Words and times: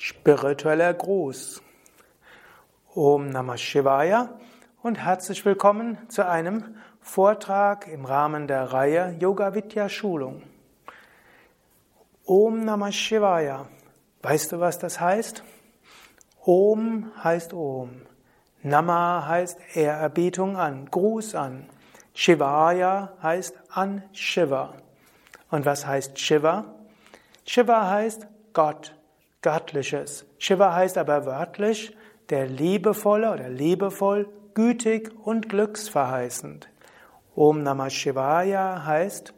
Spiritueller 0.00 0.94
Gruß. 0.94 1.60
Om 2.94 3.30
Namah 3.30 3.56
Shivaya 3.56 4.28
und 4.80 4.96
herzlich 4.96 5.44
willkommen 5.44 5.98
zu 6.08 6.24
einem 6.24 6.76
Vortrag 7.00 7.88
im 7.88 8.04
Rahmen 8.04 8.46
der 8.46 8.72
Reihe 8.72 9.16
Yoga 9.18 9.54
Vidya 9.54 9.88
Schulung. 9.88 10.44
Om 12.24 12.64
Namah 12.64 12.92
Shivaya. 12.92 13.66
Weißt 14.22 14.52
du, 14.52 14.60
was 14.60 14.78
das 14.78 15.00
heißt? 15.00 15.42
Om 16.44 17.10
heißt 17.24 17.52
Om. 17.52 18.02
Nama 18.62 19.26
heißt 19.26 19.58
Ehrerbietung 19.74 20.56
an, 20.56 20.88
Gruß 20.92 21.34
an. 21.34 21.68
Shivaya 22.14 23.14
heißt 23.20 23.58
an 23.70 24.04
Shiva. 24.12 24.74
Und 25.50 25.66
was 25.66 25.84
heißt 25.84 26.20
Shiva? 26.20 26.66
Shiva 27.44 27.90
heißt 27.90 28.28
Gott. 28.52 28.94
Göttliches. 29.42 30.26
Shiva 30.38 30.74
heißt 30.74 30.98
aber 30.98 31.24
wörtlich 31.24 31.96
der 32.30 32.46
Liebevolle 32.46 33.32
oder 33.32 33.48
liebevoll, 33.48 34.28
gütig 34.54 35.12
und 35.24 35.48
glücksverheißend. 35.48 36.68
Om 37.34 37.62
Namah 37.62 37.90
Shivaya 37.90 38.84
heißt 38.84 39.32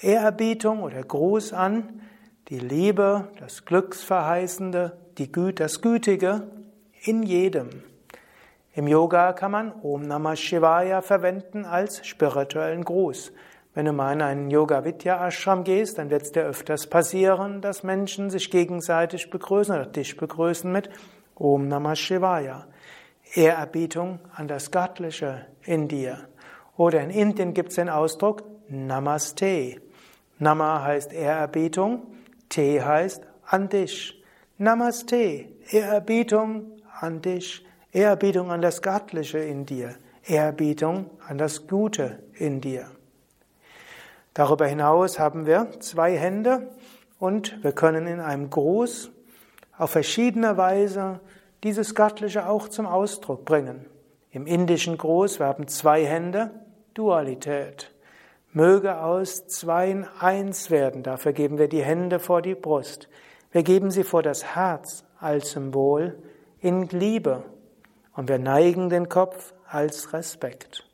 Ehrerbietung 0.00 0.82
oder 0.82 1.02
Gruß 1.02 1.54
an 1.54 2.02
die 2.48 2.58
Liebe, 2.58 3.28
das 3.38 3.64
Glücksverheißende, 3.64 4.98
die 5.16 5.32
Gü 5.32 5.52
das 5.52 5.80
Gütige 5.80 6.50
in 7.02 7.22
jedem. 7.22 7.70
Im 8.74 8.86
Yoga 8.86 9.32
kann 9.32 9.52
man 9.52 9.72
Om 9.82 10.02
Namah 10.02 10.36
Shivaya 10.36 11.00
verwenden 11.00 11.64
als 11.64 12.06
spirituellen 12.06 12.84
Gruß. 12.84 13.32
Wenn 13.72 13.86
du 13.86 13.92
mal 13.92 14.12
in 14.12 14.22
einen 14.22 14.50
Yoga 14.50 14.84
Vidya 14.84 15.24
Ashram 15.26 15.62
gehst, 15.62 15.98
dann 15.98 16.10
wird 16.10 16.22
es 16.22 16.32
dir 16.32 16.42
öfters 16.42 16.88
passieren, 16.88 17.60
dass 17.60 17.84
Menschen 17.84 18.28
sich 18.28 18.50
gegenseitig 18.50 19.30
begrüßen 19.30 19.74
oder 19.74 19.86
dich 19.86 20.16
begrüßen 20.16 20.70
mit 20.70 20.90
Om 21.36 21.68
Namah 21.68 21.94
Shivaya. 21.94 22.66
Ehrerbietung 23.34 24.18
an 24.34 24.48
das 24.48 24.72
Göttliche 24.72 25.46
in 25.62 25.86
dir. 25.86 26.18
Oder 26.76 27.00
in 27.02 27.10
Indien 27.10 27.54
gibt 27.54 27.68
es 27.68 27.76
den 27.76 27.88
Ausdruck 27.88 28.42
Namaste. 28.68 29.80
Nama 30.38 30.82
heißt 30.82 31.12
Ehrerbietung, 31.12 32.02
Te 32.48 32.84
heißt 32.84 33.22
an 33.46 33.68
dich. 33.68 34.20
Namaste, 34.58 35.46
Ehrerbietung 35.70 36.72
an 37.00 37.22
dich, 37.22 37.64
Ehrerbietung 37.92 38.50
an 38.50 38.60
das 38.60 38.82
Göttliche 38.82 39.38
in 39.38 39.64
dir, 39.64 39.94
Ehrerbietung 40.26 41.10
an 41.26 41.38
das 41.38 41.66
Gute 41.66 42.18
in 42.34 42.60
dir. 42.60 42.90
Darüber 44.34 44.66
hinaus 44.66 45.18
haben 45.18 45.46
wir 45.46 45.68
zwei 45.80 46.16
Hände 46.16 46.70
und 47.18 47.62
wir 47.62 47.72
können 47.72 48.06
in 48.06 48.20
einem 48.20 48.50
Gruß 48.50 49.10
auf 49.76 49.90
verschiedene 49.90 50.56
Weise 50.56 51.20
dieses 51.64 51.94
Göttliche 51.94 52.48
auch 52.48 52.68
zum 52.68 52.86
Ausdruck 52.86 53.44
bringen. 53.44 53.86
Im 54.30 54.46
indischen 54.46 54.96
Gruß, 54.96 55.40
wir 55.40 55.46
haben 55.46 55.66
zwei 55.68 56.04
Hände, 56.04 56.50
Dualität. 56.94 57.90
Möge 58.52 59.00
aus 59.00 59.46
zweien 59.46 60.06
eins 60.18 60.70
werden, 60.70 61.02
dafür 61.02 61.32
geben 61.32 61.58
wir 61.58 61.68
die 61.68 61.82
Hände 61.82 62.18
vor 62.18 62.42
die 62.42 62.54
Brust. 62.54 63.08
Wir 63.52 63.62
geben 63.62 63.90
sie 63.90 64.04
vor 64.04 64.22
das 64.22 64.54
Herz 64.54 65.04
als 65.18 65.52
Symbol 65.52 66.18
in 66.60 66.88
Liebe 66.88 67.44
und 68.14 68.28
wir 68.28 68.38
neigen 68.38 68.88
den 68.88 69.08
Kopf 69.08 69.54
als 69.68 70.12
Respekt. 70.12 70.89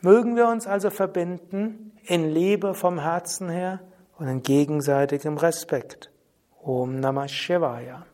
Mögen 0.00 0.36
wir 0.36 0.46
uns 0.46 0.68
also 0.68 0.90
verbinden 0.90 1.92
in 2.04 2.30
Liebe 2.32 2.74
vom 2.74 3.00
Herzen 3.00 3.48
her 3.48 3.80
und 4.16 4.28
in 4.28 4.42
gegenseitigem 4.42 5.36
Respekt. 5.38 6.10
Om 6.62 7.00
Namah 7.00 7.26
Shivaya. 7.26 8.06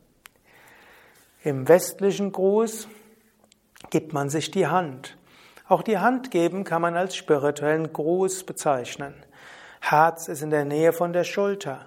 Im 1.43 1.69
westlichen 1.69 2.33
Gruß 2.33 2.89
gibt 3.91 4.15
man 4.15 4.31
sich 4.31 4.50
die 4.50 4.67
Hand. 4.67 5.19
Auch 5.69 5.83
die 5.83 5.99
Hand 5.99 6.31
geben 6.31 6.65
kann 6.65 6.81
man 6.81 6.97
als 6.97 7.17
spirituellen 7.17 7.93
Gruß 7.93 8.44
bezeichnen. 8.44 9.15
Herz 9.81 10.28
ist 10.28 10.43
in 10.43 10.49
der 10.49 10.65
Nähe 10.65 10.94
von 10.94 11.12
der 11.12 11.25
Schulter. 11.25 11.84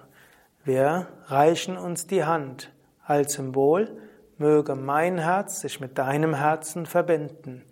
Wir 0.62 1.08
reichen 1.26 1.76
uns 1.76 2.06
die 2.06 2.24
Hand 2.24 2.70
als 3.04 3.32
Symbol, 3.32 4.00
möge 4.36 4.76
mein 4.76 5.18
Herz 5.18 5.60
sich 5.60 5.80
mit 5.80 5.98
deinem 5.98 6.34
Herzen 6.34 6.86
verbinden. 6.86 7.64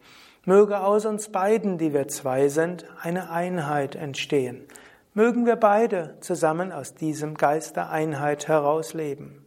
Möge 0.46 0.78
aus 0.78 1.04
uns 1.06 1.30
beiden, 1.30 1.76
die 1.76 1.92
wir 1.92 2.06
zwei 2.06 2.48
sind, 2.48 2.86
eine 3.02 3.30
Einheit 3.30 3.96
entstehen. 3.96 4.64
Mögen 5.12 5.44
wir 5.44 5.56
beide 5.56 6.16
zusammen 6.20 6.70
aus 6.70 6.94
diesem 6.94 7.34
Geist 7.34 7.74
der 7.74 7.90
Einheit 7.90 8.46
heraus 8.46 8.94
leben. 8.94 9.44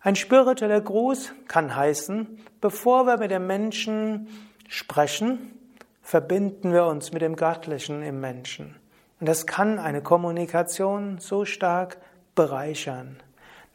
Ein 0.00 0.14
spiritueller 0.14 0.80
Gruß 0.80 1.32
kann 1.48 1.74
heißen, 1.74 2.38
bevor 2.60 3.06
wir 3.06 3.16
mit 3.16 3.32
dem 3.32 3.48
Menschen 3.48 4.28
sprechen, 4.68 5.58
verbinden 6.02 6.72
wir 6.72 6.84
uns 6.86 7.12
mit 7.12 7.20
dem 7.20 7.34
Göttlichen 7.34 8.02
im 8.02 8.20
Menschen. 8.20 8.76
Und 9.18 9.28
das 9.28 9.44
kann 9.44 9.80
eine 9.80 10.02
Kommunikation 10.02 11.18
so 11.18 11.44
stark 11.44 11.96
bereichern. 12.36 13.16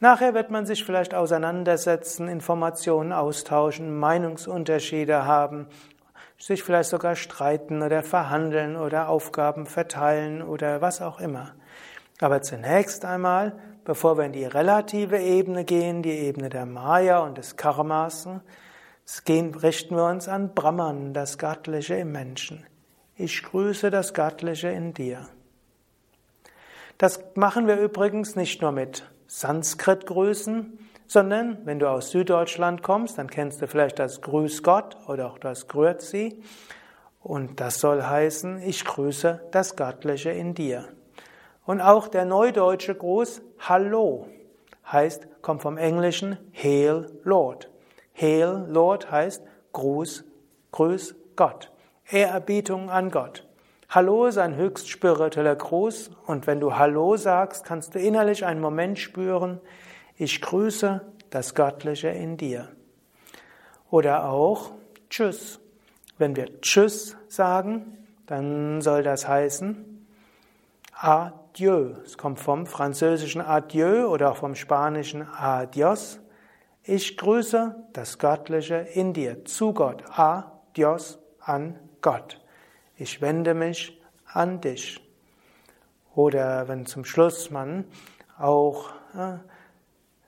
Nachher 0.01 0.33
wird 0.33 0.49
man 0.49 0.65
sich 0.65 0.83
vielleicht 0.83 1.13
auseinandersetzen, 1.13 2.27
Informationen 2.27 3.13
austauschen, 3.13 3.99
Meinungsunterschiede 3.99 5.25
haben, 5.25 5.67
sich 6.39 6.63
vielleicht 6.63 6.89
sogar 6.89 7.15
streiten 7.15 7.83
oder 7.83 8.01
verhandeln 8.01 8.77
oder 8.77 9.09
Aufgaben 9.09 9.67
verteilen 9.67 10.41
oder 10.41 10.81
was 10.81 11.03
auch 11.03 11.19
immer. 11.19 11.53
Aber 12.19 12.41
zunächst 12.41 13.05
einmal, 13.05 13.53
bevor 13.85 14.17
wir 14.17 14.25
in 14.25 14.31
die 14.31 14.45
relative 14.45 15.19
Ebene 15.19 15.65
gehen, 15.65 16.01
die 16.01 16.17
Ebene 16.17 16.49
der 16.49 16.65
Maya 16.65 17.19
und 17.19 17.37
des 17.37 17.55
Karmas, 17.55 18.27
richten 19.27 19.95
wir 19.95 20.05
uns 20.05 20.27
an 20.27 20.55
Brahman, 20.55 21.13
das 21.13 21.37
Göttliche 21.37 21.93
im 21.93 22.11
Menschen. 22.11 22.65
Ich 23.17 23.43
grüße 23.43 23.91
das 23.91 24.15
Göttliche 24.15 24.69
in 24.69 24.95
dir. 24.95 25.27
Das 26.97 27.23
machen 27.35 27.67
wir 27.67 27.77
übrigens 27.77 28.35
nicht 28.35 28.63
nur 28.63 28.71
mit 28.71 29.03
Sanskrit 29.33 30.07
grüßen, 30.07 30.77
sondern 31.07 31.65
wenn 31.65 31.79
du 31.79 31.89
aus 31.89 32.11
Süddeutschland 32.11 32.83
kommst, 32.83 33.17
dann 33.17 33.29
kennst 33.29 33.61
du 33.61 33.67
vielleicht 33.67 33.97
das 33.97 34.19
Grüß 34.19 34.61
Gott 34.61 34.97
oder 35.07 35.31
auch 35.31 35.37
das 35.37 35.69
Grüezi. 35.69 36.43
Und 37.21 37.61
das 37.61 37.79
soll 37.79 38.03
heißen, 38.03 38.61
ich 38.61 38.83
grüße 38.83 39.39
das 39.51 39.77
Göttliche 39.77 40.31
in 40.31 40.53
dir. 40.53 40.89
Und 41.65 41.79
auch 41.79 42.09
der 42.09 42.25
neudeutsche 42.25 42.93
Gruß 42.93 43.41
Hallo 43.59 44.27
heißt, 44.91 45.41
kommt 45.41 45.61
vom 45.61 45.77
Englischen 45.77 46.37
Hail 46.51 47.09
Lord. 47.23 47.71
Hail 48.13 48.65
Lord 48.67 49.09
heißt 49.09 49.43
Gruß, 49.71 50.25
Grüß 50.73 51.15
Gott. 51.37 51.71
Ehrerbietung 52.09 52.89
an 52.89 53.09
Gott. 53.09 53.47
Hallo 53.93 54.25
ist 54.25 54.37
ein 54.37 54.55
höchst 54.55 54.87
spiritueller 54.87 55.57
Gruß 55.57 56.11
und 56.25 56.47
wenn 56.47 56.61
du 56.61 56.77
Hallo 56.77 57.17
sagst, 57.17 57.65
kannst 57.65 57.93
du 57.93 57.99
innerlich 57.99 58.45
einen 58.45 58.61
Moment 58.61 58.97
spüren, 58.97 59.59
ich 60.15 60.41
grüße 60.41 61.01
das 61.29 61.55
Göttliche 61.55 62.07
in 62.07 62.37
dir. 62.37 62.69
Oder 63.89 64.29
auch 64.29 64.71
Tschüss. 65.09 65.59
Wenn 66.17 66.37
wir 66.37 66.61
Tschüss 66.61 67.17
sagen, 67.27 67.97
dann 68.27 68.79
soll 68.79 69.03
das 69.03 69.27
heißen 69.27 70.07
Adieu. 70.93 71.95
Es 72.05 72.17
kommt 72.17 72.39
vom 72.39 72.67
französischen 72.67 73.41
Adieu 73.41 74.07
oder 74.07 74.31
auch 74.31 74.37
vom 74.37 74.55
spanischen 74.55 75.27
Adios. 75.27 76.21
Ich 76.83 77.17
grüße 77.17 77.75
das 77.91 78.19
Göttliche 78.19 78.87
in 78.93 79.11
dir, 79.11 79.43
zu 79.43 79.73
Gott. 79.73 80.01
Adios 80.17 81.19
an 81.41 81.77
Gott 82.01 82.41
ich 83.01 83.19
wende 83.19 83.55
mich 83.55 83.99
an 84.31 84.61
dich. 84.61 85.01
Oder 86.13 86.67
wenn 86.67 86.85
zum 86.85 87.03
Schluss 87.03 87.49
man 87.49 87.85
auch 88.37 88.89
äh, 89.15 89.37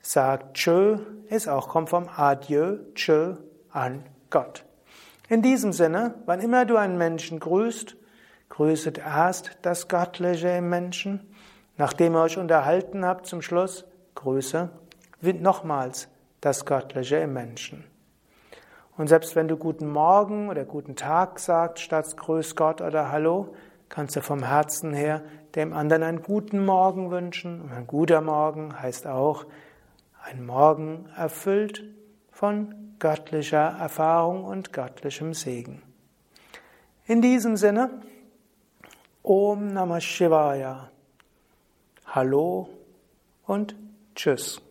sagt 0.01 0.55
Tschö, 0.55 0.97
ist 1.29 1.47
auch 1.47 1.69
kommt 1.69 1.89
vom 1.89 2.09
Adieu, 2.09 2.79
Tschö 2.95 3.35
an 3.71 4.03
Gott. 4.29 4.65
In 5.29 5.41
diesem 5.41 5.71
Sinne, 5.71 6.15
wann 6.25 6.39
immer 6.39 6.65
du 6.65 6.77
einen 6.77 6.97
Menschen 6.97 7.39
grüßt, 7.39 7.95
grüßet 8.49 8.97
erst 8.97 9.57
das 9.61 9.87
Göttliche 9.87 10.49
im 10.49 10.69
Menschen. 10.69 11.31
Nachdem 11.77 12.15
ihr 12.15 12.21
euch 12.21 12.37
unterhalten 12.37 13.05
habt 13.05 13.27
zum 13.27 13.41
Schluss, 13.41 13.85
grüße 14.15 14.69
nochmals 15.21 16.07
das 16.41 16.65
Göttliche 16.65 17.17
im 17.17 17.33
Menschen. 17.33 17.92
Und 18.95 19.07
selbst 19.07 19.35
wenn 19.35 19.47
du 19.47 19.57
guten 19.57 19.89
Morgen 19.89 20.49
oder 20.49 20.65
guten 20.65 20.95
Tag 20.95 21.39
sagst, 21.39 21.83
statt 21.83 22.15
Grüß 22.15 22.55
Gott 22.55 22.81
oder 22.81 23.11
Hallo, 23.11 23.55
kannst 23.89 24.15
du 24.15 24.21
vom 24.21 24.43
Herzen 24.43 24.93
her 24.93 25.23
dem 25.55 25.73
anderen 25.73 26.03
einen 26.03 26.21
guten 26.21 26.63
Morgen 26.63 27.09
wünschen. 27.09 27.61
Und 27.61 27.71
ein 27.71 27.87
guter 27.87 28.21
Morgen 28.21 28.79
heißt 28.79 29.07
auch 29.07 29.45
ein 30.23 30.45
Morgen 30.45 31.09
erfüllt 31.15 31.83
von 32.31 32.95
göttlicher 32.99 33.77
Erfahrung 33.79 34.45
und 34.45 34.73
göttlichem 34.73 35.33
Segen. 35.33 35.81
In 37.05 37.21
diesem 37.21 37.57
Sinne, 37.57 37.89
Om 39.23 39.67
Namah 39.67 40.01
Shivaya. 40.01 40.89
Hallo 42.05 42.69
und 43.45 43.75
Tschüss. 44.15 44.61